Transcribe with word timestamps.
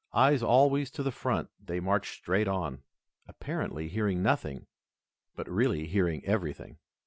Eyes 0.15 0.41
always 0.41 0.89
to 0.89 1.03
the 1.03 1.11
front, 1.11 1.51
they 1.63 1.79
marched 1.79 2.15
straight 2.15 2.47
on, 2.47 2.81
apparently 3.27 3.87
hearing 3.87 4.23
nothing, 4.23 4.65
but 5.35 5.47
really 5.47 5.85
hearing 5.85 6.25
everything. 6.25 6.79